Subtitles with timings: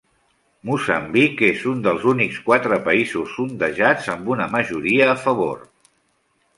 [0.69, 5.67] Moçambic és un dels únics quatre països sondejats amb una majoria a favor.